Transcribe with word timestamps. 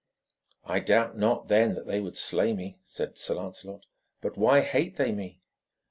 'I 0.65 0.79
doubt 0.79 1.15
not, 1.19 1.47
then, 1.47 1.75
that 1.75 1.85
they 1.85 1.99
would 1.99 2.17
slay 2.17 2.53
me?' 2.53 2.79
said 2.83 3.13
Lancelot. 3.29 3.85
'But 4.19 4.35
why 4.35 4.61
hate 4.61 4.97
they 4.97 5.11
me?' 5.11 5.41